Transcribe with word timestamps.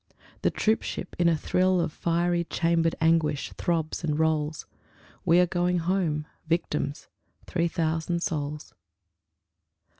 The 0.41 0.49
troop 0.49 0.81
ship, 0.81 1.15
in 1.19 1.29
a 1.29 1.37
thrill 1.37 1.79
Of 1.79 1.91
fiery 1.93 2.43
chamber'd 2.45 2.95
anguish, 2.99 3.53
throbs 3.55 4.03
and 4.03 4.17
rolls. 4.17 4.65
We 5.25 5.39
are 5.39 5.45
going 5.45 5.77
home... 5.77 6.25
victims... 6.47 7.07
three 7.45 7.67
thousand 7.67 8.23
souls. 8.23 8.73